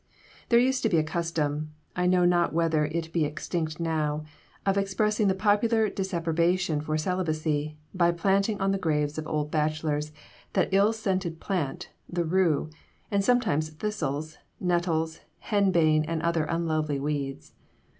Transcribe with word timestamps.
There 0.49 0.57
used 0.57 0.81
to 0.81 0.89
be 0.89 0.97
a 0.97 1.03
custom 1.03 1.75
I 1.95 2.07
know 2.07 2.25
not 2.25 2.53
whether 2.53 2.85
it 2.85 3.13
be 3.13 3.23
extinct 3.23 3.79
now 3.79 4.25
of 4.65 4.75
expressing 4.75 5.27
the 5.27 5.35
popular 5.35 5.89
disapprobation 5.89 6.81
for 6.81 6.97
celibacy 6.97 7.77
by 7.93 8.11
planting 8.11 8.59
on 8.59 8.71
the 8.71 8.79
graves 8.79 9.19
of 9.19 9.27
old 9.27 9.51
bachelors 9.51 10.11
that 10.53 10.69
ill 10.73 10.91
scented 10.91 11.39
plant, 11.39 11.89
the 12.09 12.25
rue, 12.25 12.71
and 13.11 13.23
sometimes 13.23 13.69
thistles, 13.69 14.39
nettles, 14.59 15.19
henbane, 15.51 16.03
and 16.07 16.23
other 16.23 16.45
unlovely 16.45 16.99
weeds. 16.99 17.53